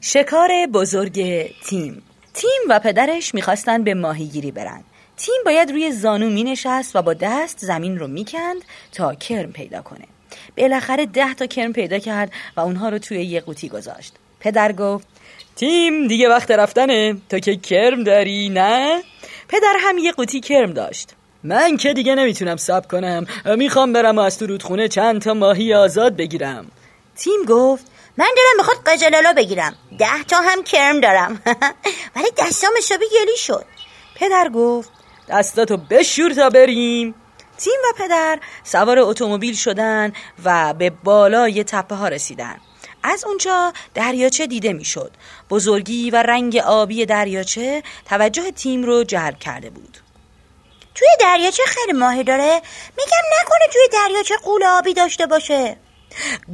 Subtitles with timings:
[0.00, 2.02] شکار بزرگ تیم.
[2.34, 4.84] تیم و پدرش می‌خواستن به ماهیگیری برن.
[5.16, 8.62] تیم باید روی زانو می نشست و با دست زمین رو می‌کند
[8.92, 10.04] تا کرم پیدا کنه.
[10.56, 14.12] بالاخره ده تا کرم پیدا کرد و اونها رو توی یه قوطی گذاشت.
[14.40, 15.06] پدر گفت
[15.56, 17.16] تیم دیگه وقت رفتنه.
[17.28, 19.02] تو که کرم داری نه؟
[19.48, 21.10] پدر هم یه قوطی کرم داشت.
[21.42, 23.26] من که دیگه نمی‌تونم سب کنم.
[23.56, 26.66] می‌خوام برم و از تو رودخونه چند تا ماهی آزاد بگیرم.
[27.16, 27.86] تیم گفت
[28.16, 29.74] من دارم می‌خواد قزلالا بگیرم.
[29.98, 31.42] ده تا هم کرم دارم.
[32.16, 33.64] ولی دستام حسابی گلی شد.
[34.14, 34.90] پدر گفت
[35.28, 37.14] دستاتو بشور تا بریم.
[37.58, 40.12] تیم و پدر سوار اتومبیل شدن
[40.44, 42.56] و به بالای تپه ها رسیدن.
[43.02, 45.12] از اونجا دریاچه دیده می‌شد.
[45.50, 49.98] بزرگی و رنگ آبی دریاچه توجه تیم رو جلب کرده بود.
[50.94, 52.62] توی دریاچه خیلی ماهی داره.
[52.96, 55.76] میگم نکنه توی دریاچه قول آبی داشته باشه.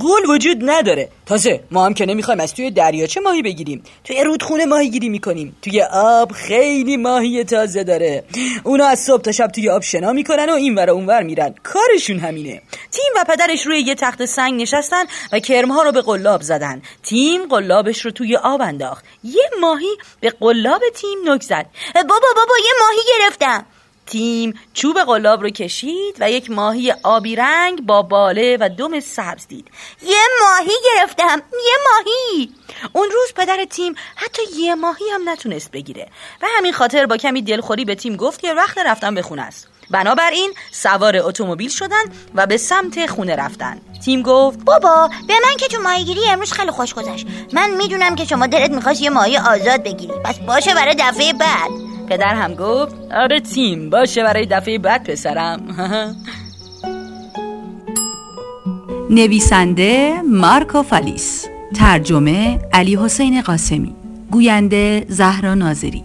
[0.00, 1.08] گل وجود نداره.
[1.26, 5.56] تازه ما هم که نمی‌خوایم از توی دریاچه ماهی بگیریم؟ توی رودخونه ماهی گیری می‌کنیم.
[5.62, 8.24] توی آب خیلی ماهی تازه داره.
[8.64, 11.54] اونا از صبح تا شب توی آب شنا می‌کنن و این ور اونور میرن.
[11.62, 12.62] کارشون همینه.
[12.92, 16.82] تیم و پدرش روی یه تخت سنگ نشستن و کرمها رو به قلاب زدن.
[17.02, 19.04] تیم قلابش رو توی آب انداخت.
[19.24, 21.66] یه ماهی به قلاب تیم نک زد.
[21.94, 23.66] بابا بابا یه ماهی گرفتم.
[24.10, 29.46] تیم چوب قلاب رو کشید و یک ماهی آبی رنگ با باله و دم سبز
[29.46, 29.68] دید.
[30.02, 32.50] یه ماهی گرفتم یه ماهی!
[32.92, 36.08] اون روز پدر تیم حتی یه ماهی هم نتونست بگیره
[36.42, 39.68] و همین خاطر با کمی دلخوری به تیم گفت که وقت رفتن به خونه است.
[39.90, 43.80] بنابراین سوار اتومبیل شدن و به سمت خونه رفتن.
[44.04, 47.26] تیم گفت بابا به من که تو ماهیگیری امروز خیلی خوش گذشت.
[47.52, 50.12] من می‌دونم که شما دلت می‌خواست یه ماهی آزاد بگیری.
[50.24, 51.89] پس باشه برای دفعه بعد.
[52.10, 55.60] پدر هم گفت آره تیم باشه برای دفعه بعد پسرم.
[59.10, 63.94] نویسنده مارکو فالیس ترجمه علی حسین قاسمی
[64.30, 66.04] گوینده زهرا ناظری.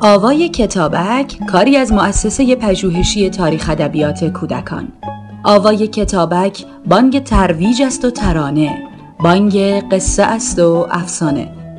[0.00, 4.92] آوای کتابک کاری از مؤسسه پژوهشی تاریخ ادبیات کودکان.
[5.44, 8.88] آوای کتابک بانگ ترویج است و ترانه
[9.20, 9.58] بانگ
[9.92, 11.63] قصه است و افسانه.